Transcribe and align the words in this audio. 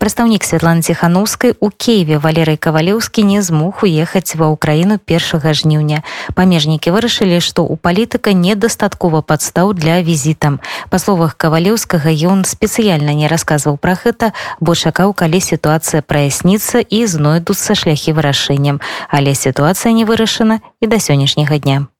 Прадстаўнік 0.00 0.44
Святланы 0.48 0.80
Ціханаўскай 0.80 1.52
у 1.60 1.68
Киеве 1.68 2.16
Валерый 2.16 2.56
Кавалеўскі 2.56 3.20
не 3.20 3.42
змог 3.44 3.84
уехаць 3.84 4.32
ва 4.32 4.48
ўкраіну 4.48 4.96
першага 4.96 5.52
жніўня. 5.52 6.00
Памежнікі 6.32 6.88
вырашылі, 6.96 7.36
што 7.44 7.68
ў 7.68 7.76
палітыка 7.76 8.32
недастаткова 8.32 9.20
падстаў 9.20 9.76
для 9.76 10.00
візітам. 10.00 10.56
Па 10.88 10.96
словах 10.96 11.36
кавалеўскага 11.36 12.08
ён 12.32 12.48
спецыяльна 12.48 13.12
не 13.12 13.28
расказваў 13.28 13.76
пра 13.76 13.92
гэта, 14.00 14.32
бо 14.56 14.72
чакаў, 14.72 15.12
калі 15.12 15.36
сітуацыя 15.36 16.00
праясніцца 16.00 16.80
і 16.80 17.04
знойдуцца 17.04 17.76
шляхі 17.76 18.16
вырашэннем. 18.16 18.80
Але 19.12 19.36
сітуацыя 19.36 19.92
не 19.92 20.08
вырашана 20.08 20.64
і 20.80 20.88
да 20.88 20.96
сённяшняга 20.96 21.60
дня 21.60 21.92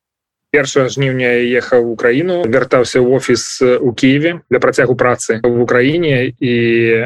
першага 0.51 0.91
жніўня 0.91 1.31
ехаў 1.47 1.95
у 1.95 1.97
краіну 1.97 2.43
вяртаўся 2.47 2.99
ў 2.99 3.07
офіс 3.15 3.63
у 3.63 3.95
Киеве 3.95 4.43
для 4.51 4.59
працягу 4.59 4.99
працы 4.99 5.39
в 5.43 5.63
Украіне 5.63 6.35
і 6.39 6.55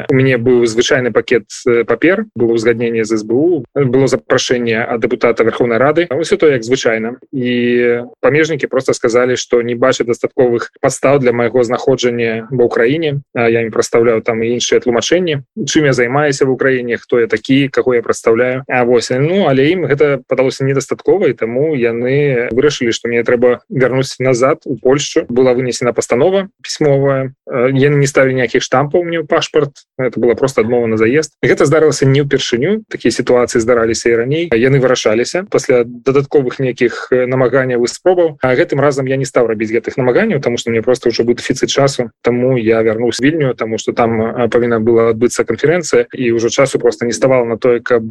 у 0.09 0.13
мяне 0.17 0.37
быў 0.41 0.65
звычайны 0.65 1.13
пакет 1.13 1.45
папер 1.85 2.25
было 2.35 2.57
ўзгадненне 2.57 3.05
з 3.05 3.21
СБУ 3.21 3.65
было 3.77 4.07
запрашэнне 4.09 4.81
ад 4.81 4.99
депутата 5.01 5.45
Верховнай 5.45 5.77
рады. 5.77 6.09
Ўсё 6.09 6.37
то 6.41 6.49
як 6.49 6.65
звычайна 6.65 7.21
і 7.31 8.01
памежнікі 8.19 8.67
просто 8.67 8.97
сказалі 8.97 9.37
што 9.37 9.61
не 9.61 9.77
бачаць 9.77 10.09
дастатковых 10.09 10.73
падстаў 10.81 11.21
для 11.21 11.31
майго 11.31 11.61
знаходжання 11.61 12.49
ва 12.49 12.65
ўкраіне 12.65 13.21
я 13.37 13.61
не 13.61 13.69
прадстаўляю 13.69 14.25
там 14.25 14.41
іншыя 14.41 14.81
тлумачэнні 14.81 15.45
чым 15.69 15.85
я 15.85 15.93
займаюся 15.93 16.45
в 16.45 16.51
Украіне 16.51 16.97
хто 16.97 17.21
я 17.21 17.27
такі 17.29 17.69
каго 17.69 17.93
я 17.93 18.01
прадстаўляю 18.01 18.65
А 18.67 18.83
вось 18.83 19.13
ну 19.13 19.45
але 19.45 19.69
ім 19.69 19.85
гэта 19.85 20.25
падалося 20.25 20.65
недастаткова 20.65 21.29
і 21.29 21.37
таму 21.37 21.77
яны 21.77 22.49
вырашылі 22.49 22.89
што 22.89 23.07
мне 23.07 23.21
трэба 23.21 23.34
трэба 23.35 23.67
вярнуць 23.67 24.15
назад 24.19 24.63
у 24.63 24.77
Польшу 24.79 25.25
была 25.27 25.53
вынесена 25.53 25.91
пастанова 25.91 26.47
пісьмовая 26.63 27.35
яны 27.45 27.99
не 27.99 28.07
ставілі 28.07 28.39
ніякіх 28.39 28.63
штампаў 28.63 29.03
мне 29.03 29.19
ў 29.19 29.27
пашпарт 29.27 29.83
это 29.99 30.19
была 30.19 30.35
просто 30.35 30.61
адмова 30.61 30.87
на 30.87 30.95
заезд. 30.95 31.35
Гэта 31.43 31.67
здарылася 31.67 32.07
не 32.07 32.23
ўпершыню 32.23 32.87
такія 32.87 33.11
сітуацыі 33.11 33.59
здараліся 33.59 34.09
і 34.09 34.15
раней 34.15 34.43
яны 34.55 34.79
вырашаліся 34.79 35.43
пасля 35.51 35.83
дадатковых 35.83 36.63
нейкіх 36.63 37.11
намаганняў 37.11 37.83
і 37.83 37.91
спробаў 37.91 38.39
а 38.39 38.55
гэтым 38.55 38.79
разам 38.79 39.05
я 39.11 39.19
не 39.19 39.27
стаў 39.27 39.51
рабіць 39.51 39.75
гэтых 39.75 39.99
намаганняў 39.99 40.39
тому 40.39 40.55
что 40.55 40.71
мне 40.71 40.81
просто 40.81 41.11
ўжо 41.11 41.27
будет 41.27 41.43
дэфіцыт 41.43 41.67
часу. 41.69 42.11
Тому 42.23 42.57
я 42.57 42.81
вярнусь 42.81 43.19
вільню 43.19 43.53
тому 43.53 43.77
что 43.77 43.91
там 43.91 44.47
павінна 44.49 44.79
была 44.79 45.11
адбыцца 45.11 45.43
канферэнцыя 45.43 46.07
і 46.15 46.31
ўжо 46.31 46.49
часу 46.49 46.79
просто 46.79 47.05
не 47.05 47.11
ставала 47.11 47.43
на 47.43 47.57
тое 47.57 47.83
каб 47.83 48.07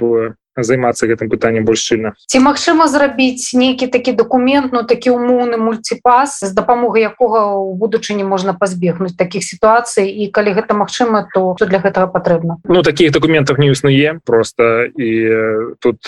займацца 0.57 1.07
гэтым 1.07 1.29
пытаннем 1.29 1.65
больш 1.65 1.85
шчыльна 1.85 2.15
ці 2.27 2.39
магчыма 2.41 2.89
зрабіць 2.89 3.55
нейкі 3.55 3.87
такі 3.87 4.13
документ 4.13 4.73
ну 4.73 4.83
такі 4.83 5.11
умоўны 5.15 5.57
мульціпас 5.57 6.41
з 6.45 6.53
дапамогай 6.55 7.07
якога 7.09 7.55
ў 7.59 7.75
будучыні 7.79 8.25
можна 8.25 8.55
пазбегнуць 8.55 9.17
таких 9.17 9.45
сітуацый? 9.45 10.09
І 10.09 10.31
калі 10.31 10.57
гэта 10.57 10.75
магчыма 10.75 11.29
то 11.35 11.55
что 11.57 11.67
для 11.67 11.79
гэтага 11.79 12.09
патрэбна? 12.09 12.59
Ну 12.65 12.83
таких 12.83 13.13
документов 13.13 13.59
не 13.59 13.71
існуе 13.71 14.21
просто. 14.25 14.89
І 14.97 15.11
тут 15.81 15.99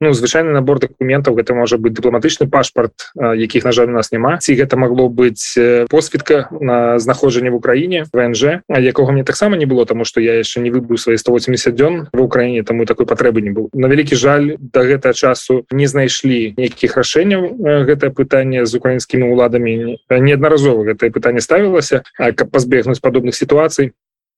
ну 0.00 0.12
звычайны 0.12 0.52
набор 0.52 0.80
документаў 0.80 1.34
гэта 1.34 1.54
можа 1.54 1.78
быть 1.78 1.94
дыпламатычны 1.94 2.48
пашпарт 2.48 3.12
якіх 3.16 3.64
на 3.64 3.72
жаль 3.72 3.88
у 3.88 3.96
нас 3.96 4.12
няма. 4.12 4.38
Ці 4.38 4.54
гэта 4.54 4.76
могло 4.76 5.08
быць 5.08 5.58
посвідка 5.90 6.48
на 6.50 6.98
знаходжанне 6.98 7.50
в 7.50 7.56
Украіне 7.56 8.06
ВНЖ 8.12 8.64
якога 8.68 9.12
мне 9.12 9.24
таксама 9.24 9.56
не 9.56 9.66
было 9.66 9.86
тому 9.86 10.04
что 10.04 10.20
я 10.20 10.38
яшчэ 10.38 10.60
не 10.60 10.70
выбыў 10.70 10.96
свои 10.96 11.16
180 11.16 11.74
дзён 11.74 12.08
в 12.12 12.20
Украіне 12.20 12.62
таму 12.62 12.84
такой 12.84 13.06
патрэбы 13.06 13.40
не 13.42 13.50
был 13.50 13.68
на 13.72 13.86
вялікі 13.94 14.18
жаль 14.18 14.46
до 14.58 14.82
гэтага 14.82 15.14
часу 15.14 15.62
не 15.70 15.86
знайшлі 15.86 16.58
нейкіх 16.58 16.98
рашэнняў 16.98 17.46
гэтае 17.86 18.10
пытанне 18.10 18.66
з 18.66 18.82
украінскімі 18.82 19.30
уладамі 19.30 19.98
неаднаразова 20.10 20.82
гэтае 20.90 21.14
пытанне 21.14 21.38
ставілася 21.38 22.02
каб 22.18 22.50
пазбегнуць 22.50 22.98
падобных 22.98 23.38
сітуацый 23.38 23.94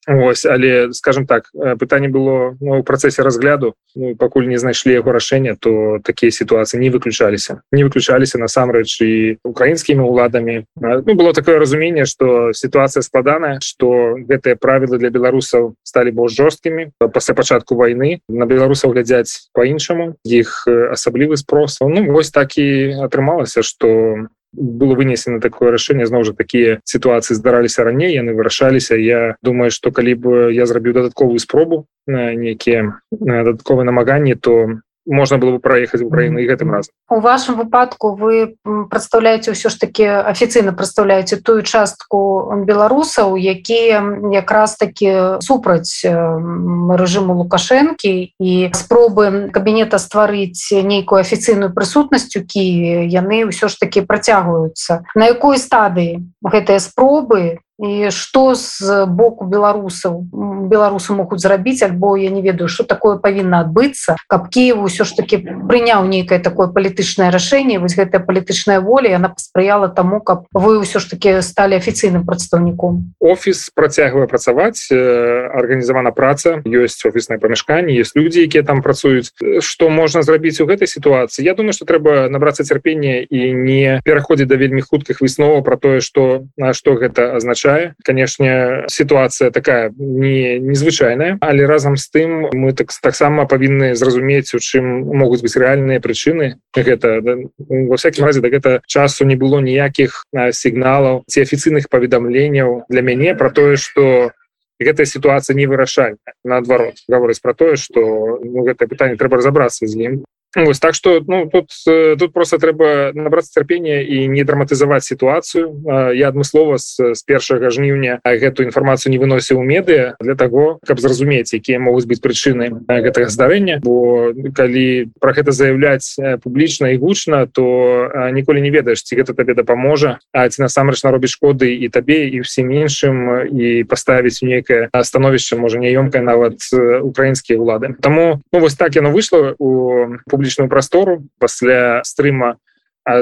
Ось, 0.06 0.46
але 0.46 0.92
скажем 0.92 1.26
так 1.26 1.50
пытанне 1.78 2.08
было 2.08 2.56
ну, 2.60 2.80
у 2.80 2.82
працэсе 2.82 3.22
разгляду 3.22 3.74
ну, 3.94 4.14
пакуль 4.14 4.46
не 4.46 4.56
знайшлі 4.56 4.94
яго 4.94 5.10
рашэння 5.10 5.56
то 5.58 5.98
такія 6.04 6.30
сітуацыі 6.30 6.78
не 6.78 6.90
выключаліся 6.90 7.60
не 7.72 7.82
выключаліся 7.82 8.38
насамрэч 8.38 9.02
і 9.02 9.38
украінскімі 9.42 10.06
уладамі 10.06 10.64
ну, 10.78 11.14
было 11.14 11.32
такое 11.32 11.58
разуменне 11.58 12.06
что 12.06 12.52
сітуацыя 12.52 13.02
складаная 13.02 13.58
что 13.60 14.14
гэтыя 14.14 14.54
правілы 14.54 14.98
для 14.98 15.10
беларусаў 15.10 15.74
сталі 15.82 16.10
больш 16.10 16.38
жорсткімі 16.38 16.94
пасля 17.12 17.34
пачатку 17.34 17.74
войны 17.74 18.20
на 18.28 18.46
беларусаў 18.46 18.94
глядзяць 18.94 19.50
по-іншаму 19.52 20.14
іх 20.24 20.68
асаблівы 20.68 21.36
спрос. 21.36 21.78
Ну 21.80 22.12
вось 22.12 22.30
так 22.30 22.58
і 22.58 22.94
атрымалася 23.02 23.62
что 23.62 24.28
было 24.56 24.94
вынесено 24.94 25.40
такое 25.40 25.70
рашэнне 25.70 26.06
зноў 26.06 26.24
жа 26.24 26.32
такія 26.32 26.80
сітуацыі 26.84 27.36
здараліся 27.36 27.84
раней 27.84 28.16
яны 28.16 28.32
вырашаліся 28.32 28.96
я 28.96 29.36
думаю 29.42 29.70
что 29.70 29.92
калі 29.92 30.14
бы 30.16 30.32
я 30.52 30.66
зрабіў 30.66 30.96
дадатковую 30.96 31.38
спробу 31.38 31.86
на 32.06 32.32
нейкія 32.34 32.98
дадатковыя 33.12 33.84
намаганні 33.84 34.34
то 34.34 34.80
можна 35.06 35.38
было 35.38 35.56
бы 35.56 35.58
проехаць 35.58 36.02
Украіну 36.02 36.38
і 36.42 36.46
гэтым 36.50 36.70
разам 36.70 36.92
у 37.10 37.20
вашем 37.20 37.56
выпадку 37.56 38.14
вы 38.18 38.58
прадстаўляеце 38.64 39.54
ўсё 39.54 39.70
ж 39.70 39.78
таки 39.78 40.04
афіцыйна 40.04 40.74
прадстаўляеце 40.74 41.38
тую 41.38 41.62
частку 41.62 42.50
беларусаў 42.66 43.38
якія 43.38 44.02
якраз 44.34 44.76
таки 44.76 45.38
супраць 45.40 46.02
рэжыму 46.02 47.38
лукашэнкі 47.42 48.14
і 48.38 48.52
спробы 48.74 49.50
кабінета 49.54 49.98
стварыць 50.02 50.70
нейкую 50.74 51.22
афіцыйную 51.22 51.70
прысутнасць 51.70 52.34
у 52.36 52.42
Киеве 52.42 53.06
яны 53.06 53.46
ўсё 53.46 53.70
ж 53.70 53.78
таки 53.78 54.02
працягваюцца. 54.02 55.06
На 55.14 55.30
якой 55.30 55.58
стадыі 55.62 56.26
гэтыя 56.42 56.82
спробы 56.82 57.62
і 57.78 58.08
што 58.10 58.54
з 58.56 59.04
боку 59.04 59.44
беларусаў 59.44 60.24
беларусы 60.66 61.12
могуць 61.12 61.40
зрабіць 61.40 61.82
альбо 61.82 62.16
я 62.16 62.30
не 62.30 62.42
ведаю 62.42 62.68
что 62.68 62.84
такое 62.84 63.18
павінна 63.18 63.60
адбыцца 63.60 64.16
каб 64.26 64.48
Киеву 64.48 64.88
ўсё 64.88 65.04
ж 65.04 65.14
таки 65.14 65.38
прыняў 65.38 66.06
нейкае 66.08 66.40
такое 66.40 66.66
палітычнае 66.68 67.30
рашэнне 67.30 67.78
вось 67.78 67.94
гэтая 67.94 68.22
палітычная 68.24 68.80
воля 68.80 69.16
она 69.16 69.28
паспрыяла 69.30 69.88
таму 69.88 70.20
каб 70.20 70.48
вы 70.52 70.80
ўсё 70.82 70.98
ж 70.98 71.10
таки 71.12 71.42
сталі 71.42 71.78
афіцыйным 71.78 72.26
прадстаўніком 72.26 73.14
офіс 73.20 73.70
працягвае 73.70 74.26
працаваць 74.26 74.88
арганізавана 74.90 76.10
праца 76.10 76.62
ёсць 76.64 77.04
офіснае 77.06 77.38
памяшканне 77.38 77.94
есть 77.94 78.16
людзі 78.16 78.42
якія 78.42 78.64
там 78.64 78.82
працуюць 78.82 79.30
что 79.60 79.90
можна 79.90 80.22
зрабіць 80.22 80.60
у 80.60 80.66
гэтай 80.66 80.88
сітуацыі 80.88 81.44
Я 81.44 81.54
думаю 81.54 81.72
что 81.72 81.84
трэба 81.84 82.28
набрацца 82.28 82.64
цярпення 82.64 83.22
і 83.22 83.52
не 83.52 84.00
пераходзіць 84.04 84.48
да 84.48 84.56
вельмі 84.56 84.82
хуткіх 84.82 85.20
высноваў 85.20 85.62
про 85.62 85.76
тое 85.76 86.00
что 86.00 86.48
на 86.56 86.72
что 86.72 86.98
гэта 86.98 87.36
азначае 87.36 87.66
вырашае 87.66 87.94
канешне 88.04 88.84
сітуацыя 88.88 89.50
такая 89.50 89.92
не 89.98 90.55
незвычайная. 90.58 91.38
Але 91.40 91.66
разам 91.66 91.96
з 91.96 92.08
тым 92.10 92.48
мы 92.52 92.72
так 92.72 92.92
таксама 93.02 93.46
павінны 93.46 93.94
зразумець 93.94 94.54
у 94.54 94.60
чым 94.60 95.06
могуць 95.16 95.42
быць 95.42 95.56
рэальныя 95.56 96.00
прычыны 96.00 96.58
гэта. 96.76 97.20
Во 97.58 97.96
всякім 97.96 98.24
разе 98.24 98.40
да 98.40 98.48
гэта 98.48 98.80
часу 98.86 99.24
не 99.24 99.36
было 99.36 99.60
ніякіх 99.60 100.24
сігналаў 100.32 101.24
ці 101.28 101.42
афіцыйных 101.42 101.88
паведамленняў 101.88 102.86
для 102.88 103.02
мяне 103.02 103.34
про 103.34 103.50
тое 103.50 103.76
что 103.76 104.32
гэтая 104.80 105.06
сітуацыя 105.06 105.56
не 105.56 105.66
вырашальная 105.66 106.36
наадварот 106.44 107.00
гаворыць 107.08 107.40
про 107.40 107.54
тое 107.54 107.76
что 107.76 108.38
ну, 108.42 108.64
гэтае 108.64 108.88
пытанне 108.88 109.16
трэба 109.16 109.40
разобрацца 109.40 109.86
з 109.86 109.96
ім 109.96 110.14
Ось, 110.56 110.80
так 110.80 110.94
что 110.94 111.22
ну 111.26 111.50
тут 111.52 111.70
тут 112.18 112.32
просто 112.32 112.58
трэба 112.58 113.12
набрацца 113.12 113.60
цярпення 113.60 114.00
і 114.00 114.28
не 114.32 114.40
драматызаваць 114.40 115.04
сітуацыю 115.04 115.84
я 116.16 116.32
адмыслова 116.32 116.78
з, 116.80 117.12
з 117.12 117.20
першага 117.28 117.68
жніўня 117.68 118.24
гэту 118.24 118.64
інфармацыю 118.64 119.12
не 119.12 119.20
выносіў 119.20 119.60
медыа 119.60 120.16
для 120.16 120.34
того 120.34 120.80
каб 120.80 120.96
зразумець 120.96 121.52
якія 121.52 121.76
могуць 121.76 122.08
быць 122.08 122.24
прычыны 122.24 122.72
гэтага 122.88 123.28
здарэння. 123.28 123.84
Бо 123.84 124.32
калі 124.56 125.12
про 125.20 125.36
гэта 125.36 125.52
заявляць 125.52 126.16
публічна 126.40 126.96
і 126.96 126.96
гучна 126.96 127.44
то 127.46 128.08
ніколі 128.32 128.64
не 128.64 128.72
ведаеш 128.72 129.04
ці 129.04 129.20
гэта 129.20 129.36
табе 129.36 129.52
дапаможа 129.52 130.18
А 130.32 130.48
ці 130.48 130.62
насамрэч 130.62 131.04
наробіць 131.04 131.36
шкоды 131.36 131.68
і 131.76 131.88
табе 131.92 132.28
і 132.32 132.40
ўсім 132.40 132.72
іншым 132.72 133.16
і 133.52 133.84
паставіць 133.84 134.40
нейкае 134.40 134.88
становішча 134.88 135.60
можа 135.60 135.76
няёмкае 135.76 136.24
нават 136.24 136.64
украінскія 137.04 137.60
ўлады. 137.60 137.92
Таму 138.00 138.40
ну, 138.52 138.60
вось 138.60 138.74
так 138.74 138.96
яно 138.96 139.12
выйшло 139.12 139.52
у 139.58 140.16
публі 140.24 140.45
публічную 140.46 140.70
прастору 140.70 141.26
пасля 141.38 142.02
стрыма 142.04 142.56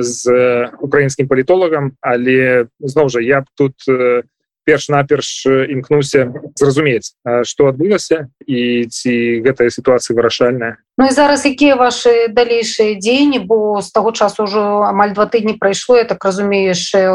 з 0.01 0.29
украінскім 0.81 1.29
палітолагам 1.29 1.97
але 2.05 2.69
зноў 2.81 3.09
жа 3.09 3.21
я 3.25 3.41
б 3.41 3.49
тут 3.57 3.81
перш-наперш 4.65 5.47
імкнуся 5.49 6.29
зразумець 6.57 7.17
што 7.49 7.73
адбылася 7.73 8.29
і 8.45 8.85
ці 8.93 9.41
гэтая 9.41 9.73
сітуацыя 9.73 10.13
вырашальная 10.17 10.77
Ну 11.01 11.09
і 11.09 11.17
зараз 11.17 11.49
якія 11.49 11.81
ваши 11.81 12.29
далейшыя 12.29 13.01
дзеянні 13.01 13.41
бо 13.49 13.81
з 13.81 13.89
таго 13.89 14.13
часу 14.13 14.45
ўжо 14.45 14.85
амаль 14.85 15.17
два 15.17 15.25
тыдні 15.25 15.57
прайшло 15.57 15.97
я 15.97 16.05
так 16.05 16.25
разумею 16.25 16.77
яшчэ 16.77 17.09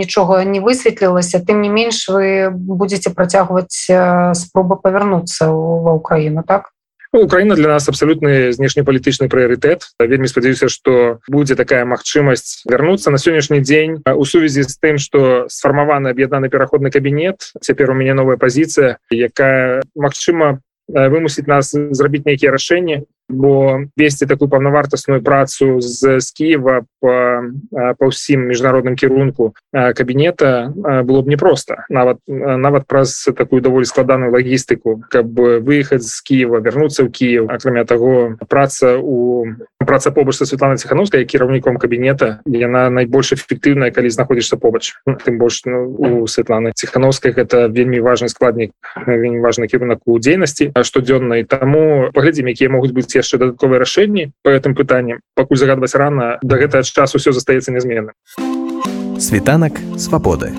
нічога 0.00 0.44
не 0.44 0.60
высветлілася 0.60 1.44
тым 1.44 1.60
не 1.60 1.68
менш 1.68 2.08
вы 2.08 2.48
будете 2.48 3.12
працягваць 3.12 3.88
спробы 4.36 4.80
павярнуцца 4.80 5.52
ва 5.52 6.00
ўкраіну 6.00 6.44
так 6.48 6.72
Украіна 7.12 7.56
для 7.58 7.66
нас 7.66 7.88
абсалютны 7.90 8.54
знешнепалітычны 8.54 9.26
прыярытэт 9.26 9.82
вельмі 9.98 10.30
спадзяюся 10.30 10.70
што 10.70 11.18
будзе 11.26 11.58
такая 11.58 11.82
магчымасць 11.82 12.62
вярнуцца 12.70 13.10
на 13.10 13.18
сённяшні 13.18 13.58
дзень 13.66 13.98
у 14.06 14.22
сувязі 14.22 14.62
з 14.62 14.78
тым 14.78 14.94
што 15.02 15.50
сфармаваны 15.50 16.14
аб'яднаны 16.14 16.46
пераходны 16.54 16.94
кабінет 16.94 17.50
цяпер 17.58 17.90
у 17.90 17.98
мяне 17.98 18.14
новая 18.14 18.38
пазіцыя 18.38 19.02
якая 19.10 19.82
магчыма 19.98 20.62
вымусіць 20.86 21.50
нас 21.50 21.74
зрабіць 21.74 22.26
нейкія 22.30 22.54
рашэнні 22.54 23.02
бо 23.30 23.80
весці 23.96 24.26
такую 24.26 24.50
паўнавартасную 24.50 25.22
працу 25.22 25.80
з, 25.80 26.20
з 26.20 26.28
Киева 26.34 26.82
по 27.00 27.12
па 27.70 28.04
ўсім 28.06 28.50
міжнародным 28.50 28.98
кірунку 28.98 29.54
кабінета 29.72 30.72
было 31.06 31.22
б 31.22 31.30
непросто 31.30 31.86
нават 31.88 32.18
нават 32.26 32.86
праз 32.86 33.30
такую 33.36 33.62
даволі 33.62 33.86
складаную 33.86 34.34
лагістыку 34.34 35.00
каб 35.10 35.30
выехаць 35.38 36.04
з 36.04 36.18
Киева 36.22 36.60
вярнуцца 36.60 37.06
ў 37.06 37.10
Киев. 37.10 37.50
Акрамя 37.50 37.84
таго 37.84 38.36
праца 38.48 38.98
у 38.98 39.46
праца 39.78 40.10
побач 40.10 40.36
са 40.36 40.46
Светлана 40.46 40.76
ціхановская 40.76 41.24
кіраўніком 41.24 41.78
кабінета 41.78 42.40
яна 42.46 42.90
найбольш 42.90 43.32
эфектыўная 43.38 43.90
калі 43.90 44.10
знаходзішся 44.10 44.56
побач. 44.56 44.98
Тым 45.06 45.38
больш 45.38 45.62
ну, 45.64 45.86
у 45.94 46.26
Светланы 46.26 46.72
ціхановскай 46.74 47.32
гэта 47.32 47.68
вельмі 47.68 48.00
важны 48.00 48.28
складнік 48.28 48.74
вельмі 49.06 49.40
важны 49.40 49.66
кірунак 49.70 50.04
у 50.06 50.18
дзейнасці 50.18 50.72
штодзённай 50.74 51.44
таму 51.44 52.10
паглядзім 52.14 52.50
якія 52.50 52.70
могуць 52.70 52.92
быць 52.92 53.10
яшчэ 53.20 53.38
дадатковыя 53.38 53.80
рашэнні 53.84 54.32
по 54.42 54.50
гэтым 54.50 54.74
пытанням 54.74 55.20
пакуль 55.36 55.60
загадваць 55.60 55.94
рана 55.94 56.38
до 56.42 56.56
гэтага 56.56 56.82
часу 56.82 57.20
все 57.20 57.32
застаецца 57.32 57.72
нязменным. 57.72 58.16
Світанак 59.20 59.76
свабоды. 59.96 60.52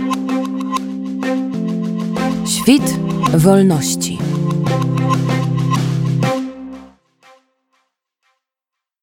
Świt 2.45 2.85
wolności. 3.33 4.19